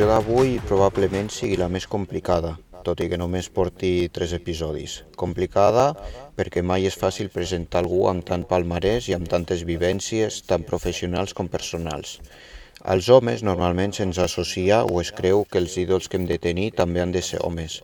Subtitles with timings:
[0.00, 2.54] introducció d'avui probablement sigui la més complicada,
[2.86, 4.94] tot i que només porti tres episodis.
[5.22, 5.90] Complicada
[6.38, 11.36] perquè mai és fàcil presentar algú amb tant palmarès i amb tantes vivències, tant professionals
[11.36, 12.16] com personals.
[12.80, 16.70] Als homes normalment se'ns associa o es creu que els ídols que hem de tenir
[16.80, 17.82] també han de ser homes.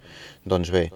[0.49, 0.87] Doncs bé,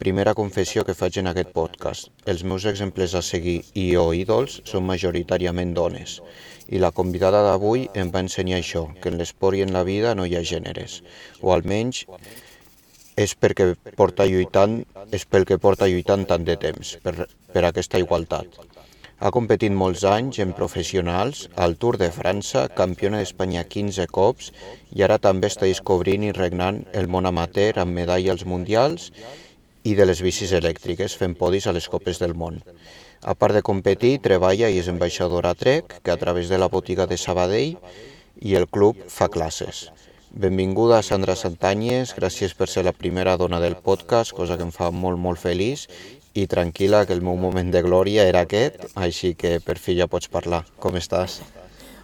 [0.00, 2.08] primera confessió que faig en aquest podcast.
[2.24, 6.22] Els meus exemples a seguir i o ídols són majoritàriament dones.
[6.70, 10.14] I la convidada d'avui em va ensenyar això, que en l'esport i en la vida
[10.14, 11.00] no hi ha gèneres.
[11.42, 12.04] O almenys
[13.18, 14.80] és perquè porta lluitant,
[15.12, 18.60] és pel que porta lluitant tant de temps, per, per aquesta igualtat.
[19.20, 24.48] Ha competit molts anys en professionals, al Tour de França, campiona d'Espanya 15 cops
[24.96, 29.10] i ara també està descobrint i regnant el món amateur amb medalla als mundials
[29.84, 32.62] i de les bicis elèctriques fent podis a les Copes del Món.
[33.20, 36.70] A part de competir, treballa i és ambaixadora a Trek, que a través de la
[36.72, 37.76] botiga de Sabadell
[38.40, 39.90] i el club fa classes.
[40.32, 44.88] Benvinguda Sandra Santanyes, gràcies per ser la primera dona del podcast, cosa que em fa
[44.90, 45.84] molt, molt feliç,
[46.32, 50.08] i tranquil·la que el meu moment de glòria era aquest, així que per fi ja
[50.08, 50.64] pots parlar.
[50.80, 51.42] Com estàs?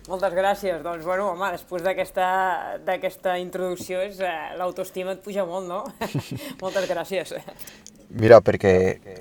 [0.07, 0.83] Moltes gràcies.
[0.85, 5.85] Doncs, bueno, home, després d'aquesta introducció és, eh, l'autoestima et puja molt, no?
[6.63, 7.35] Moltes gràcies.
[8.09, 8.73] Mira, perquè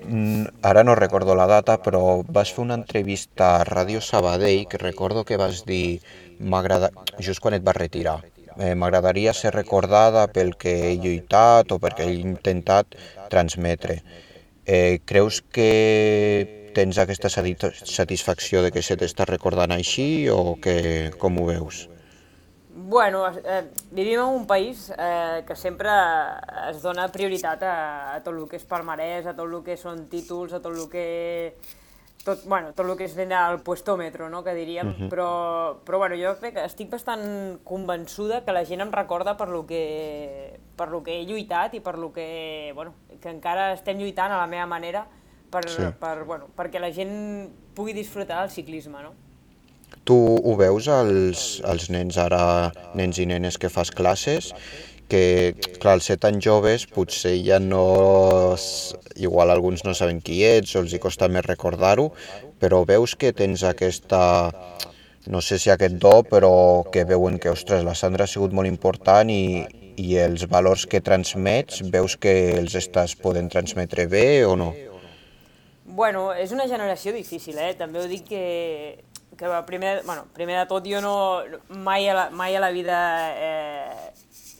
[0.06, 4.78] mm, ara no recordo la data, però vas fer una entrevista a Ràdio Sabadell que
[4.78, 6.02] recordo que vas dir
[7.20, 8.20] just quan et vas retirar.
[8.60, 12.96] Eh, M'agradaria ser recordada pel que he lluitat o perquè he intentat
[13.30, 14.04] transmetre.
[14.66, 21.42] Eh, creus que tens aquesta satisfacció de que se t'està recordant així o que, com
[21.42, 21.88] ho veus?
[22.78, 25.90] Bueno, eh, vivim en un país eh, que sempre
[26.70, 27.76] es dona prioritat a,
[28.18, 30.90] a tot el que és palmarès, a tot el que són títols, a tot el
[30.92, 31.06] que
[32.26, 35.10] tot, bueno, tot el que és al puestòmetro, no?, que diríem, uh -huh.
[35.10, 39.48] però, però bueno, jo crec que estic bastant convençuda que la gent em recorda per
[39.48, 43.98] lo que, per lo que he lluitat i per lo que, bueno, que encara estem
[43.98, 45.08] lluitant a la meva manera
[45.50, 45.84] per, sí.
[45.98, 49.25] per, bueno, perquè la gent pugui disfrutar del ciclisme, no?
[50.06, 54.52] Tu ho veus als, als nens ara, nens i nenes que fas classes,
[55.10, 58.56] que, clar, al ser tan joves potser ja no...
[59.16, 62.10] Igual alguns no saben qui ets o els hi costa més recordar-ho,
[62.60, 64.22] però veus que tens aquesta...
[65.26, 68.70] No sé si aquest do, però que veuen que, ostres, la Sandra ha sigut molt
[68.70, 69.64] important i,
[69.98, 74.70] i els valors que transmets, veus que els estàs podent transmetre bé o no?
[75.96, 77.74] Bueno, és una generació difícil, eh?
[77.80, 78.44] També ho dic que,
[79.38, 81.16] que primer, bueno, primer de tot jo no,
[81.70, 82.98] mai, a la, mai a la vida
[83.36, 84.12] eh,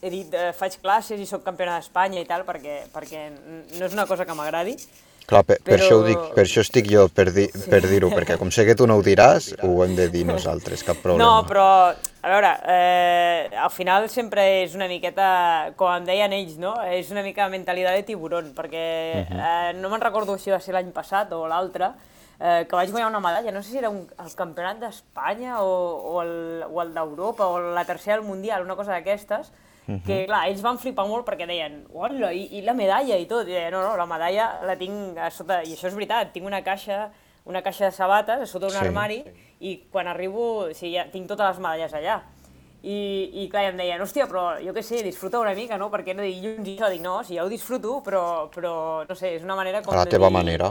[0.02, 3.94] he dit eh, faig classes i sóc campiona d'Espanya i tal, perquè, perquè no és
[3.94, 4.78] una cosa que m'agradi.
[5.26, 5.74] Clar, per, però...
[5.74, 7.64] per, això ho dic, per això estic jo per, di, sí.
[7.72, 10.84] per dir-ho, perquè com sé que tu no ho diràs, ho hem de dir nosaltres,
[10.86, 11.26] cap problema.
[11.26, 11.66] No, però,
[11.96, 16.76] a veure, eh, al final sempre és una miqueta, com em deien ells, no?
[16.94, 18.86] És una mica mentalitat de tiburon, perquè
[19.24, 19.42] uh -huh.
[19.42, 21.96] eh, no me'n recordo si va ser l'any passat o l'altre,
[22.40, 25.76] eh, que vaig guanyar una medalla, no sé si era un, el campionat d'Espanya o,
[26.16, 29.52] o el, o el d'Europa o la tercera del Mundial, una cosa d'aquestes,
[29.88, 30.02] -huh.
[30.04, 33.48] que clar, ells van flipar molt perquè deien, hola, i, i la medalla i tot,
[33.48, 36.48] i deien, no, no, la medalla la tinc a sota, i això és veritat, tinc
[36.48, 37.10] una caixa,
[37.46, 38.82] una caixa de sabates a sota un sí.
[38.82, 39.22] armari
[39.60, 42.22] i quan arribo, o sigui, ja tinc totes les medalles allà.
[42.86, 42.98] I,
[43.42, 45.88] i clar, em deien, hòstia, però jo què sé, disfruta una mica, no?
[45.90, 48.24] Perquè no dic llums i això, dic, no, si ja ho disfruto, però,
[48.54, 48.74] però
[49.10, 50.38] no sé, és una manera com a la teva dir...
[50.38, 50.70] manera.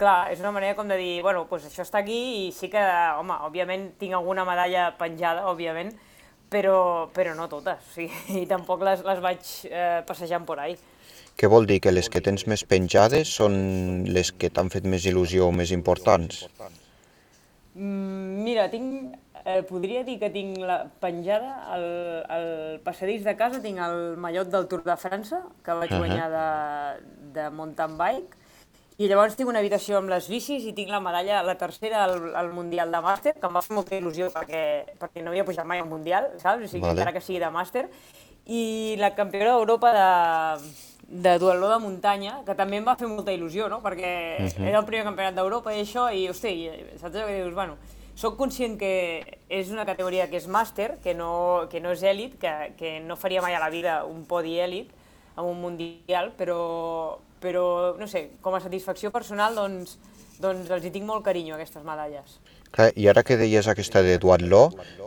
[0.00, 2.80] Clar, és una manera com de dir, bueno, doncs això està aquí i sí que,
[3.20, 5.92] home, òbviament tinc alguna medalla penjada, òbviament,
[6.48, 10.78] però, però no totes, o sigui, i tampoc les, les vaig eh, passejant por ahí.
[11.36, 11.78] Què vol dir?
[11.84, 13.54] Que les que tens més penjades són
[14.08, 16.46] les que t'han fet més il·lusió o més importants?
[17.74, 19.14] Mm, mira, tinc,
[19.58, 21.86] eh, podria dir que tinc la penjada al,
[22.28, 22.48] al
[22.84, 26.02] passadís de casa, tinc el mallot del Tour de França, que vaig uh -huh.
[26.04, 26.48] guanyar de,
[27.34, 28.40] de mountain bike,
[29.00, 32.34] i llavors tinc una habitació amb les bicis i tinc la medalla, la tercera al,
[32.36, 34.62] al Mundial de Màster, que em va fer molta il·lusió perquè,
[35.00, 36.66] perquè no havia pujat mai al Mundial, saps?
[36.66, 36.98] O sigui, vale.
[36.98, 37.86] encara que sigui de Màster.
[38.44, 40.10] I la campiona d'Europa de,
[41.24, 43.80] de duatló de muntanya, que també em va fer molta il·lusió, no?
[43.80, 44.68] Perquè uh -huh.
[44.68, 46.68] era el primer campionat d'Europa i això, i hosti,
[47.00, 47.54] saps què dius?
[47.54, 47.78] Bueno,
[48.20, 48.92] soc conscient que
[49.48, 53.16] és una categoria que és màster, que no, que no és èlit, que, que no
[53.16, 54.92] faria mai a la vida un podi èlit
[55.38, 56.60] en un mundial, però,
[57.40, 57.64] però,
[57.96, 59.96] no sé, com a satisfacció personal, doncs,
[60.40, 62.36] doncs els hi tinc molt carinyo, aquestes medalles.
[62.70, 64.66] Clar, I ara que deies aquesta de duatló,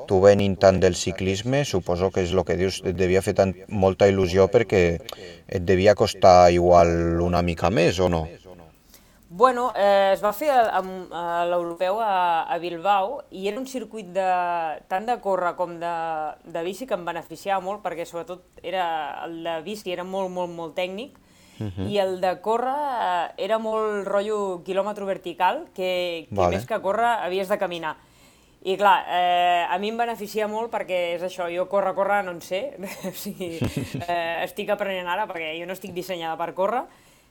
[0.10, 3.54] tu venint tant del ciclisme, suposo que és el que dius, et devia fer tant,
[3.69, 8.25] molta il·lusió perquè et devia costar igual una mica més, o no?
[9.35, 10.81] Bueno, eh, es va fer a, a,
[11.18, 14.25] a l'europeu a, a Bilbao i era un circuit de,
[14.85, 15.94] tant de córrer com de,
[16.45, 18.85] de bici que em beneficiava molt perquè sobretot era,
[19.25, 21.88] el de bici era molt, molt, molt tècnic uh -huh.
[21.89, 26.57] i el de córrer eh, era molt rotllo quilòmetre vertical que, que Vale.
[26.57, 27.97] més que córrer havies de caminar.
[28.62, 32.31] I clar, eh, a mi em beneficia molt perquè és això, jo córrer, córrer no
[32.31, 32.77] en sé,
[33.09, 33.57] o sigui,
[34.07, 36.83] eh, estic aprenent ara perquè jo no estic dissenyada per córrer,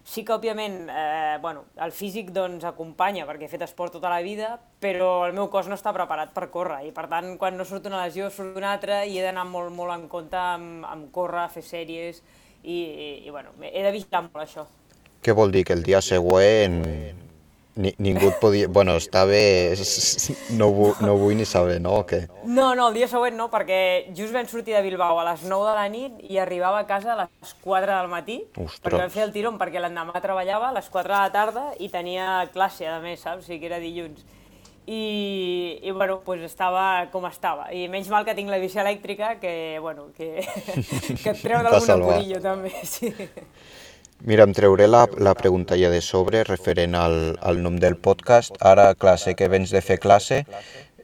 [0.04, 4.18] Sí que, òbviament, eh, bueno, el físic doncs, acompanya, perquè he fet esport tota la
[4.24, 7.64] vida, però el meu cos no està preparat per córrer, i per tant, quan no
[7.64, 11.10] surt una lesió, surt una altra, i he d'anar molt, molt en compte amb, amb
[11.14, 12.22] córrer, fer sèries,
[12.64, 14.66] i, i, i bueno, he de vigilar molt això.
[15.22, 15.62] Què vol dir?
[15.68, 16.82] Que el dia següent
[17.76, 18.68] ni, ningú et podia...
[18.68, 19.72] Bueno, està bé,
[20.58, 20.68] no,
[21.00, 21.94] no vull ni saber, no?
[22.02, 22.24] O què?
[22.44, 25.70] No, no, el dia següent no, perquè just vam sortir de Bilbao a les 9
[25.70, 28.82] de la nit i arribava a casa a les 4 del matí, Ostres.
[28.84, 31.88] perquè vam fer el tirón perquè l'endemà treballava a les 4 de la tarda i
[31.92, 33.46] tenia classe, a més, saps?
[33.46, 34.24] O sigui que era dilluns.
[34.82, 37.68] I, i bueno, pues estava com estava.
[37.70, 40.42] I menys mal que tinc la bici elèctrica, que, bueno, que,
[41.22, 43.14] que et treu d'algun apurillo, també, sí.
[44.22, 48.54] Mira, em trauré la, la pregunta ja de sobre referent al, al nom del podcast.
[48.62, 50.44] Ara, clar, sé que vens de fer classe.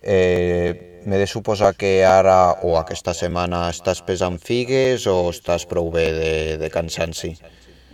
[0.02, 5.88] Eh, M'he de suposar que ara o aquesta setmana estàs pesant figues o estàs prou
[5.94, 7.32] bé de, de cansanci?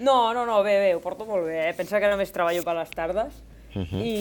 [0.02, 1.68] No, no, no, bé, bé, ho porto molt bé.
[1.68, 1.74] Eh?
[1.78, 3.36] Pensa que només treballo per les tardes
[3.74, 4.16] i,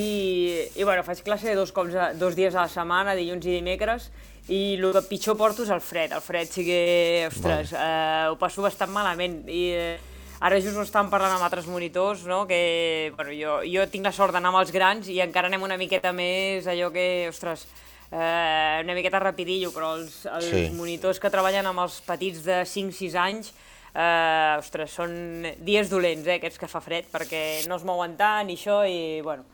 [0.76, 4.08] i bueno, faig classe dos, cops a, dos dies a la setmana, dilluns i dimecres,
[4.48, 6.14] i el que pitjor porto és el fred.
[6.16, 6.82] El fred sí que,
[7.30, 9.44] ostres, eh, ho passo bastant malament.
[9.48, 10.13] I eh,
[10.44, 12.42] ara just ho estàvem parlant amb altres monitors, no?
[12.50, 15.78] que bueno, jo, jo tinc la sort d'anar amb els grans i encara anem una
[15.80, 17.64] miqueta més allò que, ostres,
[18.12, 20.66] eh, una miqueta rapidillo, però els, els Sí.
[20.76, 23.54] monitors que treballen amb els petits de 5-6 anys
[23.96, 25.16] eh, ostres, són
[25.64, 29.22] dies dolents, eh, aquests que fa fred, perquè no es mouen tant i això, i
[29.24, 29.46] bueno,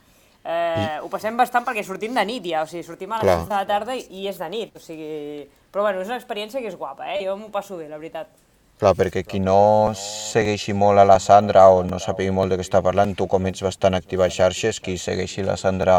[0.44, 3.40] eh, ho passem bastant perquè sortim de nit ja, o sigui, sortim a les Clar.
[3.46, 5.46] 6 de la tarda i, i és de nit, o sigui...
[5.70, 7.20] Però bueno, és una experiència que és guapa, eh?
[7.28, 8.32] Jo m'ho passo bé, la veritat.
[8.80, 12.64] Clar, perquè qui no segueixi molt a la Sandra o no sàpiga molt de què
[12.64, 15.98] està parlant, tu com ets bastant activa a xarxes, qui segueixi la Sandra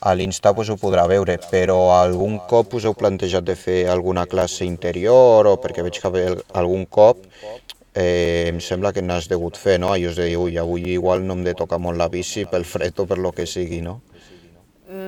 [0.00, 4.24] a l'Insta pues, ho podrà veure, però algun cop us heu plantejat de fer alguna
[4.32, 6.24] classe interior o perquè veig que
[6.56, 7.20] algun cop
[7.92, 9.92] eh, em sembla que n'has degut fer, no?
[9.92, 12.64] I us de dir, ui, avui igual no em de tocar molt la bici pel
[12.64, 14.00] fred o per lo que sigui, no?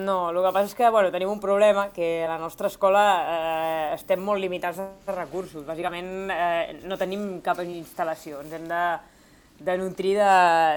[0.08, 3.05] No, el que passa és que bueno, tenim un problema, que a la nostra escola
[3.20, 5.66] eh, estem molt limitats de recursos.
[5.69, 8.82] Bàsicament eh, no tenim cap instal·lació, ens hem de,
[9.69, 10.32] de nutrir de,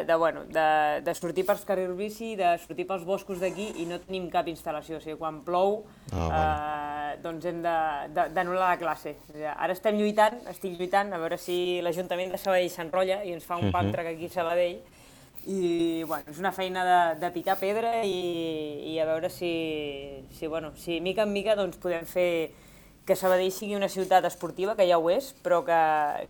[0.09, 0.67] de, bueno, de,
[1.05, 4.99] de sortir pels carrils bici, de sortir pels boscos d'aquí i no tenim cap instal·lació.
[4.99, 9.13] O sigui, quan plou, Ah, eh, doncs hem d'anul·lar la classe.
[9.29, 13.31] O sigui, ara estem lluitant, estic lluitant, a veure si l'Ajuntament de Sabadell s'enrotlla i
[13.37, 14.81] ens fa un pàntrac aquí a Sabadell,
[15.47, 19.53] i bueno, és una feina de, de picar pedra i, i a veure si,
[20.37, 22.51] si, bueno, si mica en mica doncs, podem fer
[23.05, 25.79] que Sabadell sigui una ciutat esportiva, que ja ho és, però que,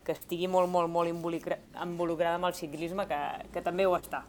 [0.07, 3.19] que estigui molt, molt, molt involucra, involucrada amb el ciclisme, que,
[3.51, 4.23] que també ho està.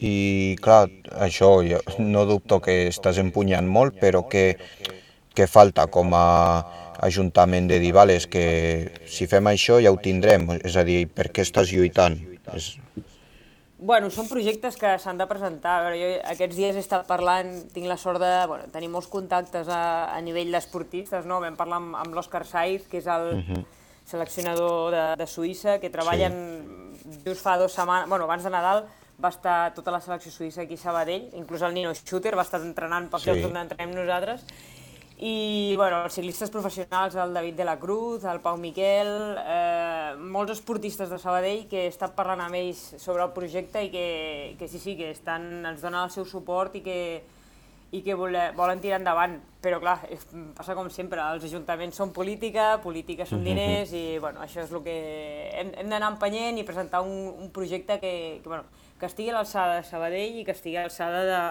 [0.00, 0.86] I clar,
[1.26, 4.54] això jo no dubto que estàs empunyant molt, però que,
[5.34, 6.26] que falta com a
[6.98, 8.40] Ajuntament de dir, vale, és que
[9.06, 12.16] si fem això ja ho tindrem, és a dir, per què estàs lluitant?
[12.50, 12.72] És...
[13.78, 15.76] Bueno, són projectes que s'han de presentar.
[15.78, 19.06] A veure, jo aquests dies he estat parlant, tinc la sort de bueno, tenir molts
[19.06, 21.38] contactes a, a nivell d'esportistes, no?
[21.44, 23.36] Vam parlar amb, amb l'Òscar Saiz, que és el
[24.08, 26.34] seleccionador de, de Suïssa, que treballen
[27.24, 28.82] just fa dues setmanes, bueno, abans de Nadal,
[29.22, 32.60] va estar tota la selecció suïssa aquí a Sabadell, inclús el Nino Schutter va estar
[32.62, 33.30] entrenant pels Sí.
[33.30, 34.44] llocs on entrenem nosaltres,
[35.18, 39.08] i bueno, els ciclistes professionals, el David de la Cruz, el Pau Miquel,
[39.42, 43.90] eh, molts esportistes de Sabadell que he estat parlant amb ells sobre el projecte i
[43.90, 44.04] que,
[44.60, 47.00] que sí, sí, que estan, ens donen el seu suport i que,
[47.90, 49.34] i que vole, volen tirar endavant.
[49.58, 50.22] Però clar, és,
[50.54, 54.86] passa com sempre, els ajuntaments són política, política són diners i bueno, això és el
[54.86, 54.96] que
[55.50, 58.70] hem, hem d'anar empenyent i presentar un, un projecte que, que, bueno,
[59.00, 61.42] que estigui a l'alçada de Sabadell i que estigui a l'alçada de,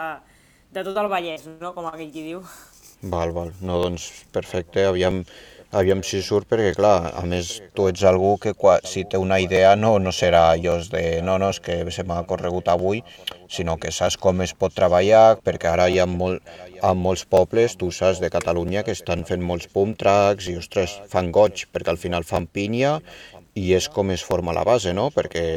[0.72, 1.76] de tot el Vallès, no?
[1.76, 2.48] com aquell qui diu.
[3.02, 5.20] Val, val, no, doncs perfecte, aviam,
[5.70, 9.38] aviam si surt, perquè clar, a més tu ets algú que qua, si té una
[9.38, 13.04] idea no, no serà allò de no, no, és que se m'ha corregut avui,
[13.54, 16.42] sinó que saps com es pot treballar, perquè ara hi ha molt,
[16.82, 20.98] a molts pobles, tu saps, de Catalunya, que estan fent molts pump tracks i, ostres,
[21.14, 22.98] fan goig, perquè al final fan pinya
[23.54, 25.12] i és com es forma la base, no?
[25.14, 25.48] Perquè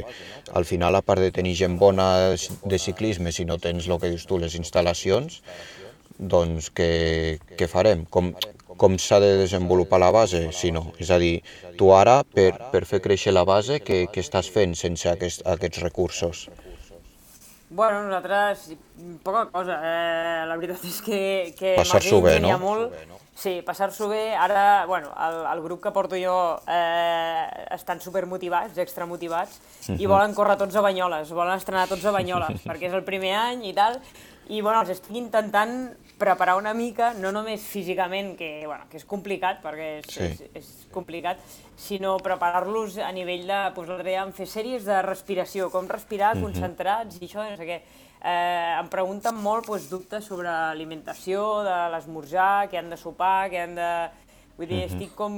[0.56, 4.12] al final, a part de tenir gent bona de ciclisme, si no tens el que
[4.12, 5.40] dius tu, les instal·lacions,
[6.20, 8.04] doncs què, què farem?
[8.12, 8.34] Com,
[8.76, 10.90] com s'ha de desenvolupar la base, si no?
[11.00, 11.40] És a dir,
[11.80, 15.80] tu ara, per, per fer créixer la base, què, què estàs fent sense aquest, aquests
[15.84, 16.48] recursos?
[17.70, 18.72] Bueno, nosaltres,
[19.22, 19.78] poca cosa.
[19.78, 21.20] Eh, la veritat és que,
[21.56, 22.56] que Passar-s'ho bé, no?
[22.58, 22.96] molt.
[23.40, 24.34] Sí, passar-s'ho bé.
[24.36, 26.34] Ara, bueno, el, el grup que porto jo
[26.68, 30.00] eh, estan supermotivats, extramotivats, uh -huh.
[30.02, 33.32] i volen córrer tots a Banyoles, volen estrenar tots a Banyoles, perquè és el primer
[33.36, 34.00] any i tal,
[34.48, 39.06] i bueno, els estic intentant preparar una mica, no només físicament, que, bueno, que és
[39.08, 40.26] complicat, perquè és, Sí.
[40.28, 41.40] és, és complicat,
[41.80, 46.34] sinó preparar-los a nivell de, doncs l'altre dia vam fer sèries de respiració, com respirar
[46.42, 47.80] concentrats i això, no sé què.
[48.20, 53.62] Eh, em pregunten molt doncs, dubtes sobre alimentació, de l'esmorzar, què han de sopar, què
[53.64, 53.92] han de...
[54.60, 55.32] Vull dir, estic com...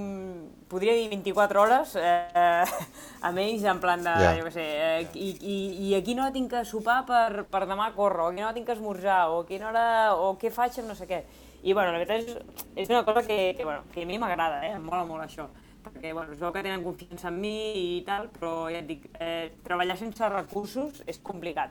[0.67, 2.65] Podria dir 24 hores eh,
[3.29, 4.33] amb ells, en plan de, Ja.
[4.35, 7.61] jo què sé, eh, i, i, i a quina hora tinc que sopar per, per
[7.71, 9.85] demà córrer, o a quina hora tinc que esmorzar, o a quina hora,
[10.19, 11.21] o què faig amb no sé què.
[11.63, 12.41] I, bueno, la veritat és,
[12.83, 14.73] és una cosa que, que, bueno, que a mi m'agrada, eh?
[14.75, 15.47] em mola molt això,
[15.85, 19.07] perquè, bueno, es veu que tenen confiança en mi i tal, però ja et dic,
[19.23, 21.71] eh, treballar sense recursos és complicat.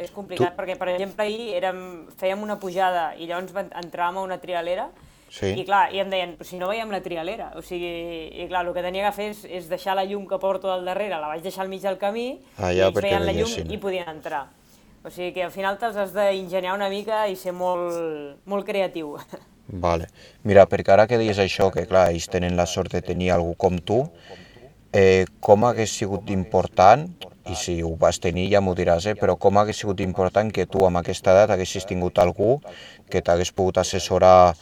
[0.00, 1.84] És complicat Tu- perquè, per exemple, ahir érem,
[2.16, 3.52] fèiem una pujada i llavors
[3.84, 4.88] entràvem a una trialera
[5.30, 5.52] Sí.
[5.54, 8.66] i clar, i em deien, "Però si no veiem la trialera, o sigui, i clar,
[8.66, 11.28] el que tenia que fer és, és deixar la llum que porto al darrere, la
[11.28, 13.78] vaig deixar al mig del camí, Ah, i ja, ells perquè veien la llum i
[13.78, 14.48] podien entrar.
[15.04, 19.16] O sigui que al final te'ls has d'ingeniar una mica i ser molt, molt creatiu.
[19.68, 20.08] Vale.
[20.42, 23.54] Mira, perquè ara que dius això, que clar, ells tenen la sort de tenir algú
[23.56, 24.10] com tu,
[24.92, 27.08] eh, com hagués sigut important,
[27.50, 30.66] i si ho vas tenir ja m'ho diràs, eh, però com hagués sigut important que
[30.66, 32.60] tu amb aquesta edat haguessis tingut algú
[33.08, 34.54] que t'hagués pogut assessorar,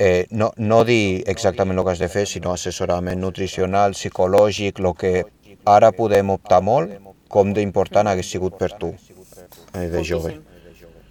[0.00, 4.94] eh, no, no dir exactament el que has de fer, sinó assessorament nutricional, psicològic, el
[4.96, 5.12] que
[5.68, 6.94] ara podem optar molt,
[7.28, 8.94] com d'important hagués sigut per tu,
[9.74, 10.38] eh, de jove.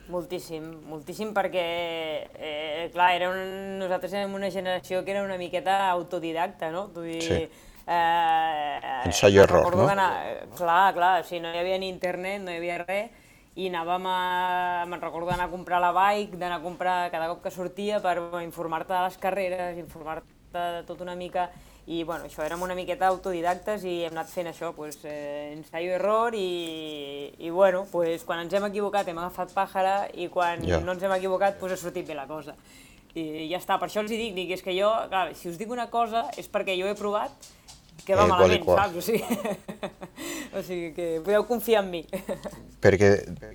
[0.10, 1.64] Moltíssim, moltíssim perquè,
[2.34, 6.88] eh, clar, era un, nosaltres érem una generació que era una miqueta autodidacta, no?
[6.96, 7.50] Vull dir, Sí.
[7.86, 9.88] eh, Ensayo error, no?
[9.88, 13.12] anar, clar, clar, o sigui, no hi havia ni internet, no hi havia res,
[13.56, 14.20] i anàvem a...
[14.88, 18.18] me'n recordo d'anar a comprar la bike, d'anar a comprar cada cop que sortia per
[18.44, 21.50] informar-te de les carreres, informar-te de tot una mica,
[21.90, 25.96] i bueno, això, érem una miqueta autodidactes i hem anat fent això, pues, eh, ensayo
[25.98, 30.80] error i, i bueno, pues, quan ens hem equivocat hem agafat pàjara i quan Ja.
[30.86, 32.54] no ens hem equivocat pues, ha sortit bé la cosa.
[33.18, 35.58] I ja està, per això els hi dic, dic, és que jo, clar, si us
[35.58, 37.32] dic una cosa és perquè jo he provat
[38.10, 38.80] que va Eh, malament, qual.
[38.80, 38.98] saps?
[38.98, 39.24] O sigui,
[40.58, 42.02] o sigui que podeu confiar en mi.
[42.84, 43.10] Perquè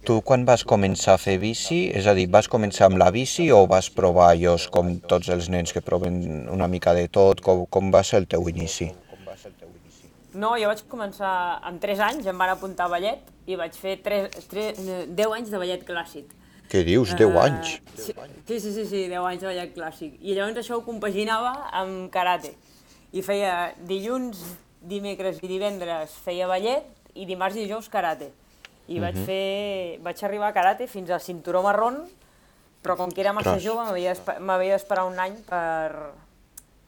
[0.07, 3.49] tu quan vas començar a fer bici, és a dir, vas començar amb la bici
[3.51, 7.65] o vas provar allòs com tots els nens que proven una mica de tot, com,
[7.67, 8.91] com va ser el teu inici?
[10.35, 11.33] No, jo vaig començar
[11.63, 14.81] amb 3 anys, em van apuntar a ballet i vaig fer 3, 3,
[15.15, 16.33] 10 anys de ballet clàssic.
[16.71, 17.75] Què dius, 10 Eh, anys?
[17.95, 18.13] Sí,
[18.49, 20.17] sí, sí, sí, sí, 10 anys de ballet clàssic.
[20.27, 22.55] I llavors això ho compaginava amb karate.
[23.15, 24.41] I feia dilluns,
[24.85, 28.33] dimecres i divendres feia ballet i dimarts i dijous karate.
[28.91, 29.25] I vaig Mhm.
[29.25, 32.03] fer, vaig arribar a karate fins al cinturó marrón,
[32.83, 33.65] però com que era massa Ostres.
[33.65, 36.11] jove m'havia d'espe- m'havia d'esperar un any per,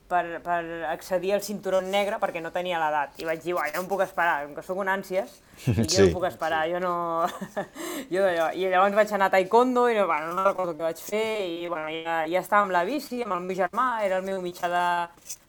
[0.09, 3.17] per, per accedir al cinturó negre perquè no tenia l'edat.
[3.19, 5.31] I vaig dir, uai, no em puc esperar, com que sóc un ànsies,
[5.65, 6.03] dic, jo no Sí.
[6.03, 7.27] em puc esperar, jo no...
[8.13, 8.51] jo d'allò.
[8.53, 11.67] I llavors vaig anar a taekwondo i no, bueno, no recordo què vaig fer i
[11.69, 14.69] bueno, ja, ja estava amb la bici, amb el meu germà, era el meu mitjà
[14.69, 14.85] de,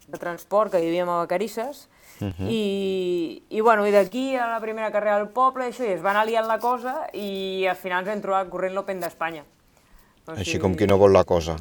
[0.08, 1.88] de transport, que vivíem a Vacarisses,
[2.50, 6.16] i, i, bueno, i d'aquí a la primera carrera del poble, això, i es va
[6.16, 9.44] anar liant la cosa i al final ens vam trobar corrent l'Open d'Espanya.
[10.26, 11.56] O Així com qui no vol la cosa.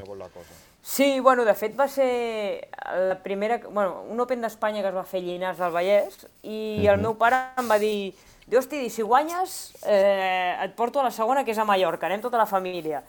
[0.87, 2.71] Sí, bueno, de fet va ser
[3.09, 6.87] la primera, bueno, un Open d'Espanya que es va fer a Llinars del Vallès i
[6.89, 8.15] el meu pare em va dir
[8.47, 12.21] Diu, hosti, si guanyes, eh, et porto a la segona, que és a Mallorca, anem
[12.23, 13.01] tota la família.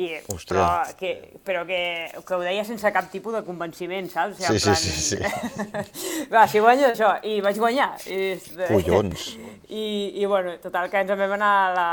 [0.00, 0.08] I,
[0.48, 0.66] però
[0.96, 1.10] que,
[1.44, 1.80] però que,
[2.26, 4.38] que ho deia sense cap tipus de convenciment, saps?
[4.40, 6.28] O Sí, sigui, en sí, sí, sí.
[6.32, 7.90] Va, si guanyes això, i vaig guanyar.
[8.08, 8.34] I,
[8.70, 9.26] Collons.
[9.68, 9.84] I,
[10.22, 11.88] I, bueno, total, que ens en vam anar la,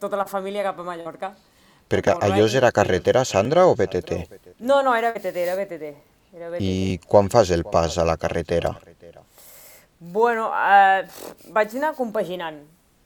[0.00, 1.34] tota la família cap a Mallorca.
[1.92, 4.22] Perquè Molt allò era carretera, Sandra, o BTT?
[4.64, 5.92] No, no, era BTT, era BTT.
[6.32, 6.64] Era BTT.
[6.64, 8.72] I quan fas el pas a la carretera?
[10.00, 11.04] Bueno, eh,
[11.54, 12.62] vaig anar compaginant.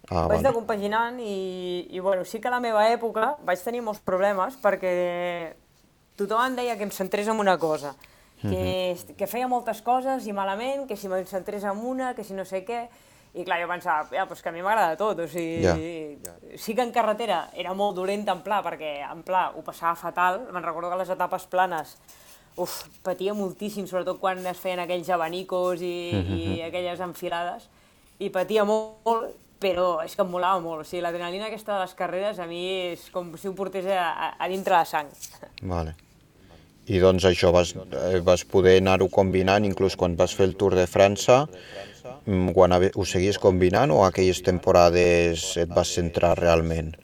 [0.08, 0.54] Ah, vaig vale.
[0.54, 4.92] compaginant i, i bueno, sí que a la meva època vaig tenir molts problemes perquè
[6.16, 7.96] tothom em deia que em centrés en una cosa,
[8.40, 12.36] que, que feia moltes coses i malament, que si me'n centrés en una, que si
[12.36, 12.86] no sé què,
[13.36, 16.16] i clar, jo pensava, ja, doncs que a mi m'agrada tot, o sigui,
[16.56, 20.46] sí que en carretera era molt dolenta en pla, perquè en pla ho passava fatal,
[20.52, 21.96] me'n recordo que les etapes planes
[22.56, 27.68] uf, patia moltíssim, sobretot quan es feien aquells abanicos i, i aquelles enfilades,
[28.16, 31.84] i patia molt, molt, però és que em molava molt, o sigui, l'adrenalina aquesta de
[31.84, 35.08] les carreres a mi és com si ho portés a, a, a dintre la sang.
[35.62, 35.94] Vale.
[36.86, 40.76] I doncs això, vas, eh, vas poder anar-ho combinant, inclús quan vas fer el Tour
[40.78, 41.46] de França,
[42.26, 46.94] mm, quan ho seguies combinant o aquelles temporades et vas centrar realment?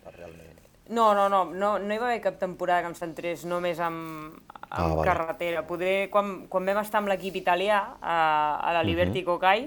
[0.93, 3.97] No, no, no, no, no hi va haver cap temporada que em centrés només en,
[4.37, 5.05] en Ah, vale.
[5.09, 5.67] carretera.
[5.67, 8.17] Poder, quan, quan vam estar amb l'equip italià, a,
[8.61, 9.67] a la Liberty Cocai,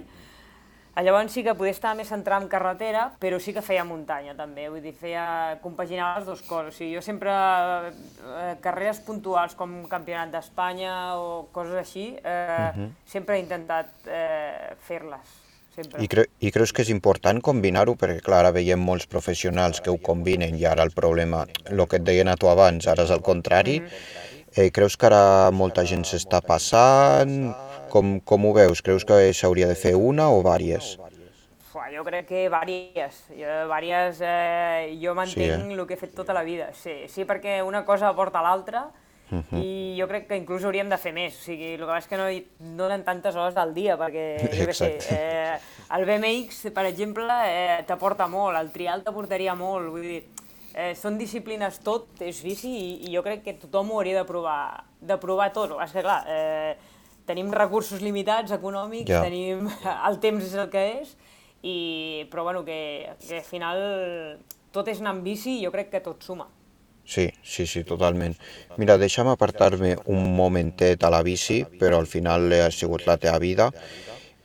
[1.04, 4.70] llavors sí que poder estar més centrat en carretera, però sí que feia muntanya també,
[4.72, 6.72] vull dir, feia compaginar les dues coses.
[6.72, 7.34] O sigui, jo sempre,
[7.92, 15.36] eh, carreres puntuals com Campionat d'Espanya o coses així, eh, sempre he intentat eh, fer-les,
[15.76, 16.00] sempre.
[16.00, 17.98] I, cre I creus que és important combinar-ho?
[18.00, 22.00] Perquè, clar, ara veiem molts professionals que ho combinen i ara el problema, el que
[22.00, 23.82] et deien a tu abans, ara és el contrari.
[24.56, 27.52] eh, creus que ara molta gent s'està passant?
[27.96, 28.82] Com, com ho veus?
[28.84, 30.98] Creus que s'hauria de fer una o vàries?
[31.94, 33.22] Jo crec que vàries.
[33.32, 35.76] Jo, vàries eh, jo mantenc Sí, eh?
[35.78, 36.74] el que he fet tota la vida.
[36.76, 38.90] Sí, sí perquè una cosa porta a l'altra
[39.58, 41.38] i jo crec que inclús hauríem de fer més.
[41.40, 42.42] O sigui, el que passa és que no hi
[42.78, 44.26] donen tantes hores al dia perquè,
[44.58, 45.56] jo què sé, eh,
[45.96, 50.20] el BMX, per exemple, eh, t'aporta molt, el trial t'aportaria molt, vull dir,
[50.74, 54.28] eh, són disciplines tot, és bici, i, i jo crec que tothom ho hauria de
[54.28, 55.74] provar, de provar tot.
[55.84, 56.76] És que, clar, eh,
[57.26, 59.22] tenim recursos limitats econòmics, Ja.
[59.26, 59.70] tenim...
[60.10, 61.16] el temps és el que és,
[61.66, 63.82] i, però bueno, que, que al final
[64.72, 66.48] tot és anar amb bici i jo crec que tot suma.
[67.06, 68.34] Sí, sí, sí, totalment.
[68.82, 73.38] Mira, deixa'm apartar-me un momentet a la bici, però al final ha sigut la teva
[73.38, 73.68] vida,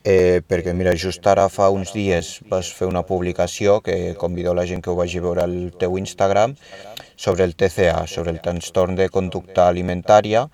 [0.04, 4.66] eh, perquè mira, just ara fa uns dies vas fer una publicació que convido la
[4.68, 6.54] gent que ho vagi a veure al teu Instagram
[7.20, 10.46] sobre el TCA, sobre el trastorn de conducta alimentària.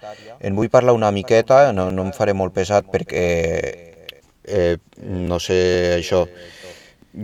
[0.42, 3.26] En vull parlar una miqueta, no, no em faré molt pesat perquè,
[4.46, 5.58] eh, no sé,
[6.00, 6.24] això,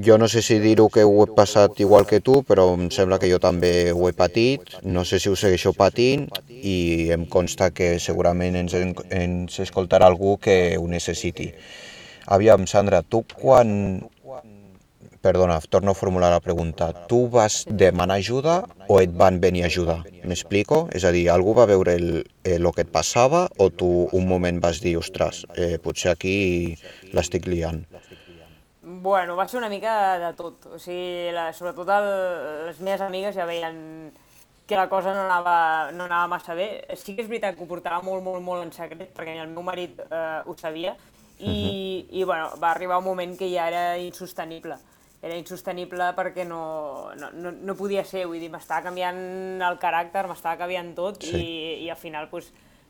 [0.06, 3.18] jo no sé si dir-ho que ho he passat igual que tu, però em sembla
[3.18, 7.72] que jo també ho he patit, no sé si ho segueixo patint i em consta
[7.74, 11.50] que segurament ens, en- ens escoltarà algú que ho necessiti.
[12.30, 14.00] Aviam, Sandra, tu quan...
[15.22, 17.06] Perdona, torno a formular la pregunta.
[17.06, 20.00] Tu vas demanar ajuda o et van venir a ajudar?
[20.26, 20.88] M'explico?
[20.90, 22.08] És a dir, algú va veure el,
[22.42, 26.34] eh, el que et passava o tu un moment vas dir, ostres, eh, potser aquí
[27.14, 27.84] l'estic liant?
[28.82, 30.66] Bueno, va ser una mica de tot.
[30.74, 32.10] O sigui, la, sobretot el,
[32.66, 34.10] les meves amigues ja veien
[34.66, 36.82] que la cosa no anava, no anava massa bé.
[36.98, 39.54] Sí que és veritat que ho portava molt, molt, molt en secret, perquè ni el
[39.54, 40.96] meu marit eh, ho sabia,
[41.38, 44.82] i, i bueno, va arribar un moment que ja era insostenible.
[45.22, 50.26] Era insostenible perquè no, no, no, no podia ser, vull dir, m'estava canviant el caràcter,
[50.26, 51.38] m'estava canviant tot, Sí.
[51.38, 52.48] i, i al final pues,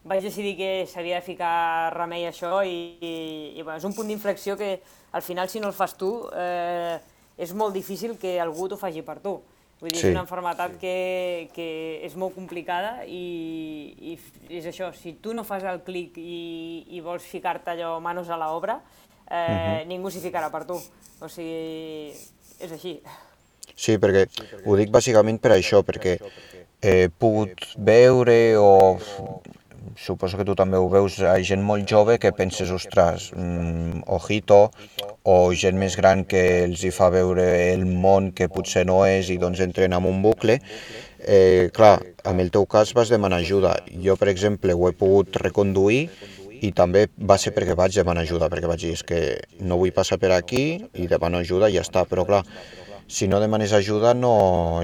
[0.08, 3.12] vaig decidir que s'havia de ficar remei a això i, i,
[3.58, 4.80] i bueno, és un punt d'inflexió que
[5.12, 6.96] al final si no el fas tu eh,
[7.36, 9.36] és molt difícil que algú t'ho faci per tu.
[9.82, 10.08] Vull dir, Sí.
[10.08, 15.42] és una malaltia que, que és molt complicada i, i és això, si tu no
[15.44, 18.80] fas el clic i, i vols ficar-te allò manos a l'obra,
[19.32, 20.78] eh, ningú s'hi ficarà per tu.
[21.22, 22.12] O sigui,
[22.60, 22.98] és així.
[23.72, 24.26] Sí, perquè
[24.66, 26.18] ho dic bàsicament per això, perquè
[26.82, 28.70] he pogut veure o
[29.96, 34.02] suposo que tu també ho veus, hi ha gent molt jove que penses, ostres, mm,
[34.16, 34.70] ojito,
[35.22, 39.30] o gent més gran que els hi fa veure el món que potser no és
[39.30, 40.60] i doncs entren en un bucle.
[41.22, 43.76] Eh, clar, en el teu cas vas demanar ajuda.
[44.02, 46.08] Jo, per exemple, ho he pogut reconduir
[46.62, 49.20] i també va ser perquè vaig demanar ajuda, perquè vaig dir, és que
[49.60, 52.44] no vull passar per aquí i demano ajuda i ja està, però clar,
[53.10, 54.34] si no demanes ajuda no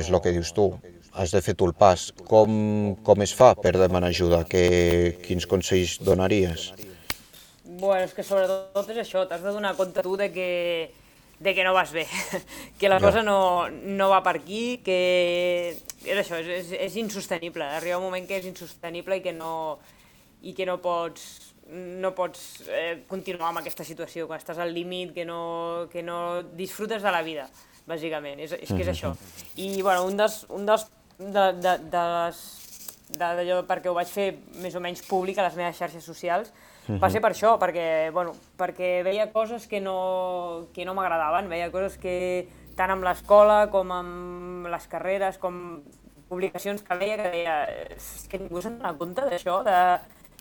[0.01, 0.73] és el que dius tu,
[1.19, 2.11] has de fer tu el pas.
[2.31, 4.45] Com, com es fa per demanar ajuda?
[4.49, 6.71] Que, quins consells donaries?
[7.79, 10.49] Bueno, és que sobretot és això, t'has de donar compte tu de que,
[11.39, 12.07] de que no vas bé,
[12.81, 14.99] que la cosa no, no va per aquí, que
[16.03, 19.53] és això, és, és, és insostenible, arriba un moment que és insostenible i que no,
[20.43, 25.13] i que no pots, no pots eh, continuar amb aquesta situació, quan estàs al límit,
[25.17, 27.49] que no, que no disfrutes de la vida,
[27.89, 29.13] bàsicament, és, és que és això.
[29.57, 30.87] I, bueno, un dels, un dels
[31.19, 32.41] de, de, de les
[33.09, 34.27] d'allò perquè ho vaig fer
[34.61, 36.51] més o menys públic a les meves xarxes socials,
[37.01, 41.71] va ser per això, perquè, bueno, perquè veia coses que no, que no m'agradaven, veia
[41.73, 45.81] coses que tant amb l'escola com amb les carreres, com
[46.29, 47.57] publicacions que veia que deia
[47.97, 49.79] és que ningú se'n dona compte d'això, de,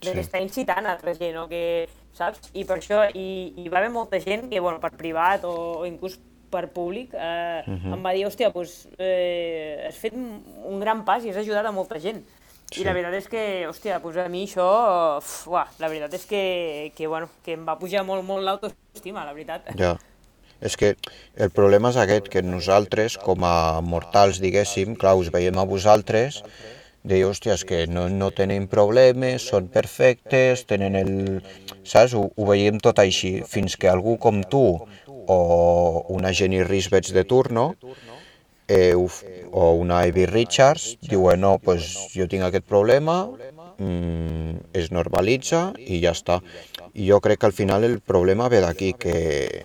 [0.01, 0.19] de Sí.
[0.19, 2.51] està incitant a altra gent, o que, saps?
[2.53, 5.85] I per això, i, i va haver molta gent que, bueno, per privat o, o
[5.85, 11.03] inclús per públic, eh, em va dir, hòstia, doncs, eh, has fet un un gran
[11.05, 12.23] pas i has ajudat a molta gent.
[12.71, 12.81] Sí.
[12.81, 14.67] I la veritat és que, hòstia, doncs a mi això,
[15.17, 19.23] uf, uah, la veritat és que, que, bueno, que em va pujar molt, molt l'autoestima,
[19.25, 19.69] la veritat.
[19.79, 19.95] Ja.
[20.59, 20.95] És que
[21.35, 26.41] el problema és aquest, que nosaltres, com a mortals, diguéssim, clar, us veiem a vosaltres,
[27.03, 31.13] deia, hòstia, és que no, no tenen problemes, són perfectes, tenen el...
[31.83, 32.15] Saps?
[32.17, 34.65] Ho, ho veiem tot així, fins que algú com tu
[35.27, 35.39] o
[36.15, 37.73] una Jenny Risbets de turno
[38.67, 43.25] eh, o una Ivy Richards diuen, no, pues jo tinc aquest problema,
[43.77, 46.39] es normalitza i ja està.
[46.97, 49.13] I jo crec que al final el problema ve d'aquí, que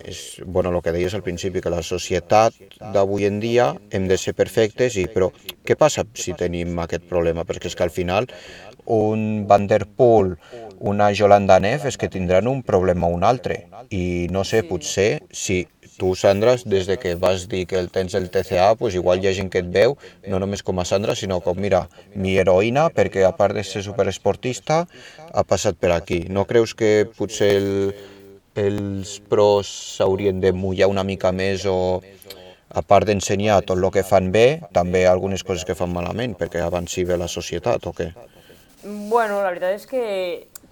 [0.05, 2.59] és, bueno, el que deies al principi, que la societat
[2.93, 5.31] d'avui en dia hem de ser perfectes, i, però
[5.65, 7.47] què passa si tenim aquest problema?
[7.49, 8.29] Perquè és que al final
[8.85, 10.37] un Van der Poel,
[10.81, 13.69] una Jolanda Neff, és que tindran un problema o un altre.
[13.91, 15.63] I no sé, potser si
[15.99, 19.29] tu, Sandra, des de que vas dir que el tens el TCA, pues igual hi
[19.29, 19.97] ha gent que et veu,
[20.29, 23.85] no només com a Sandra, sinó com, mira, mi heroïna, perquè a part de ser
[23.87, 24.87] superesportista,
[25.33, 26.25] ha passat per aquí.
[26.29, 27.71] No creus que potser el,
[28.59, 32.03] els pros s'haurien de mullar una mica més o
[32.73, 36.63] a part d'ensenyar tot el que fan bé, també algunes coses que fan malament, perquè
[36.65, 38.13] avanci bé la societat, o què?
[38.83, 40.05] Bueno, la veritat és que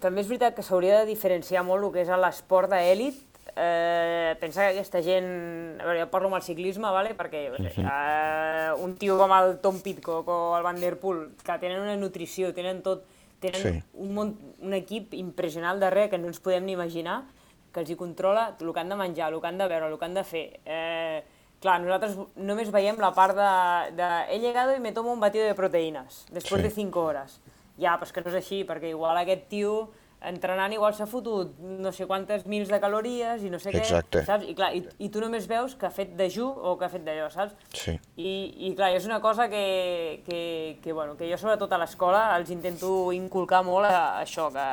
[0.01, 3.30] també és veritat que s'hauria de diferenciar molt el que és l'esport d'èlit
[3.61, 5.79] eh, pensa que aquesta gent...
[5.81, 7.13] A veure, jo parlo amb el ciclisme, vale?
[7.17, 7.85] perquè uh -huh.
[7.85, 11.97] eh, un tio com el Tom Pitcock o el Van Der Poel, que tenen una
[11.97, 13.05] nutrició, tenen tot,
[13.41, 13.83] tenen sí.
[13.93, 17.25] un, mont, un equip impressionant darrere que no ens podem ni imaginar,
[17.73, 19.99] que els hi controla el que han de menjar, el que han de veure, el
[19.99, 20.61] que han de fer.
[20.65, 21.23] Eh,
[21.61, 25.45] clar, nosaltres només veiem la part de, de he llegado y me tomo un batido
[25.45, 26.69] de proteïnes, després sí.
[26.69, 27.41] de 5 hores.
[27.79, 29.91] Ja, però que no és així, perquè igual aquest tio
[30.21, 34.21] entrenant igual s'ha fotut no sé quantes mils de calories i no sé Exacte.
[34.21, 34.45] què, saps?
[34.45, 37.07] I, clar, i, i tu només veus que ha fet dejú o que ha fet
[37.07, 37.57] d'allò, saps?
[37.73, 37.97] Sí.
[38.21, 38.33] I,
[38.69, 40.43] I clar, és una cosa que, que,
[40.83, 44.67] que, bueno, que jo sobretot a l'escola els intento inculcar molt a, a això, que,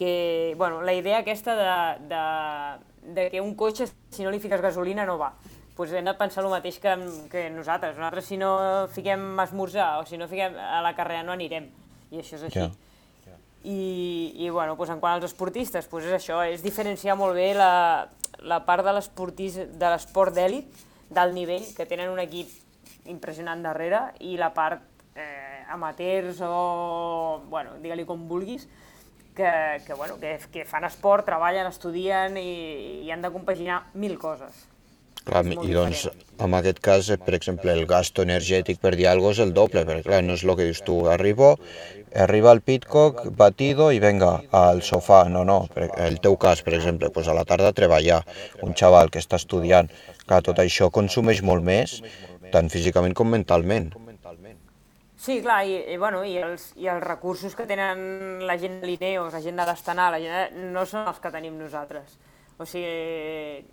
[0.00, 0.12] que
[0.58, 1.70] bueno, la idea aquesta de,
[2.10, 5.36] de, de que un cotxe si no li fiques gasolina no va
[5.78, 6.90] pues hem de pensar el mateix que,
[7.30, 7.94] que nosaltres.
[7.94, 11.68] Nosaltres si no fiquem esmorzar o si no fiquem a la carrera no anirem.
[12.10, 12.64] I això és així.
[12.64, 12.87] Yeah.
[13.64, 17.50] I, i bueno, doncs en quant als esportistes, doncs és això, és diferenciar molt bé
[17.58, 18.08] la,
[18.46, 22.52] la part de l'esport d'èlit, d'alt nivell, que tenen un equip
[23.08, 24.84] impressionant darrere, i la part
[25.16, 28.68] eh, amateurs o, bueno, digue-li com vulguis,
[29.34, 29.50] que,
[29.86, 34.66] que, bueno, que, que fan esport, treballen, estudien i, i han de compaginar mil coses.
[35.28, 36.06] Clar, I doncs,
[36.40, 39.82] en aquest cas, per exemple, el gasto energètic per dir alguna cosa és el doble,
[39.84, 41.50] perquè clar, no és el que dius tu, arribo,
[42.14, 45.24] arriba el Pitcock, batido i venga, al sofà.
[45.32, 48.22] No, no, el teu cas, per exemple, pues a la tarda treballar,
[48.62, 49.90] un xaval que està estudiant,
[50.26, 51.98] clar, tot això consumeix molt més,
[52.52, 53.92] tant físicament com mentalment.
[55.18, 58.86] Sí, clar, i, i, bueno, i, els, i els recursos que tenen la gent de
[58.86, 62.14] l'INEOS, la gent de l'Estanar, la gent de, no són els que tenim nosaltres.
[62.58, 63.64] O sigui,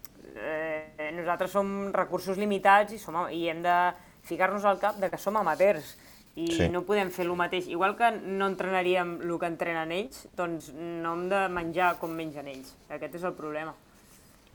[0.42, 3.78] eh, nosaltres som recursos limitats i, som, i hem de
[4.26, 5.94] ficar-nos al cap de que som amateurs
[6.36, 6.68] i sí.
[6.72, 7.70] no podem fer el mateix.
[7.72, 12.50] Igual que no entrenaríem el que entrenen ells, doncs no hem de menjar com mengen
[12.52, 12.76] ells.
[12.92, 13.74] Aquest és el problema.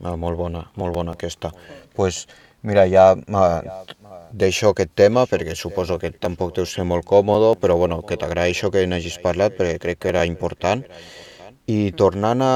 [0.01, 1.51] Ah, molt bona, molt bona aquesta.
[1.53, 2.21] Doncs pues,
[2.65, 3.11] mira, ja
[4.31, 8.71] deixo aquest tema perquè suposo que tampoc deus ser molt còmode, però bueno, que t'agraeixo
[8.73, 10.85] que n'hagis parlat perquè crec que era important.
[11.69, 12.53] I tornant a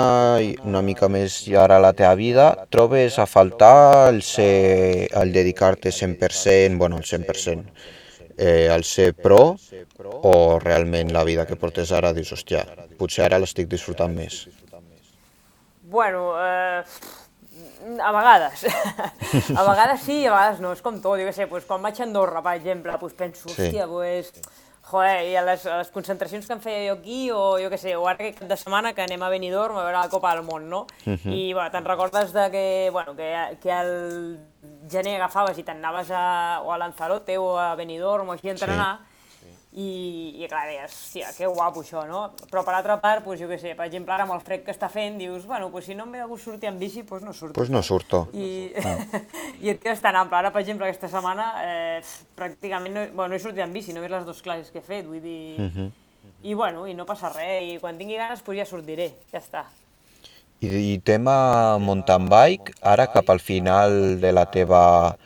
[0.65, 5.93] una mica més ara a la teva vida, trobes a faltar el, ser, el dedicar-te
[5.93, 7.69] 100%, bueno, el 100%,
[8.37, 9.55] eh, al ser pro,
[10.03, 12.65] o realment la vida que portes ara dius, hòstia,
[12.99, 14.45] potser ara l'estic disfrutant més?
[15.95, 16.83] Bueno, eh,
[18.01, 18.65] a vegades.
[19.59, 21.83] a vegades sí i a vegades no, és com tot, jo què sé, pues, quan
[21.85, 23.91] vaig a Andorra, per exemple, pues penso, hòstia, sí.
[23.91, 24.31] pues,
[24.85, 27.79] joder, i a les, a les concentracions que em feia jo aquí, o jo què
[27.81, 30.35] sé, o ara aquest cap de setmana que anem a Benidorm a veure la Copa
[30.35, 30.85] del Món, no?
[31.05, 31.17] Uh mhm.
[31.23, 31.33] -huh.
[31.33, 34.39] I bueno, te'n recordes de que, bueno, que, que al
[34.89, 38.99] gener agafaves i t'anaves a, o a Lanzarote o a Benidorm o així a entrenar,
[38.99, 39.14] sí
[39.75, 42.21] i, i clar, deies, hòstia, que guapo això, no?
[42.47, 44.71] Però per altra part, doncs, jo què sé, per exemple, ara amb el fred que
[44.71, 47.25] està fent, dius, bueno, pues, si no em ve de gust sortir amb bici, doncs
[47.27, 47.57] no surto.
[47.59, 48.21] Doncs no surto.
[48.31, 48.95] I, ah.
[49.65, 50.39] i et quedes tan ample.
[50.39, 51.99] Ara, per exemple, aquesta setmana, eh,
[52.39, 55.03] pràcticament no, bueno, no he sortit amb bici, només les dues classes que he fet,
[55.09, 55.59] vull dir...
[55.59, 55.91] Uh -huh.
[56.45, 59.65] I bueno, i no passa res, i quan tingui ganes, pues ja sortiré, ja està.
[60.61, 65.17] I, i tema mountain bike, ara cap al final de la teva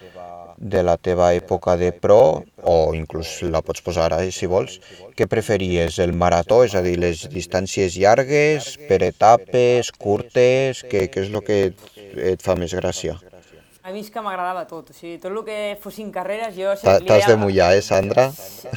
[0.60, 4.78] de la teva època de pro, o inclús la pots posar ara si vols,
[5.16, 11.24] què preferies, el marató, és a dir, les distàncies llargues, per etapes, curtes, què, què
[11.24, 11.90] és el que et,
[12.36, 13.16] et fa més gràcia?
[13.80, 16.76] A mi és que m'agradava tot, o sigui, tot el que fossin carreres jo...
[16.78, 18.28] T'has de mullar, eh, Sandra?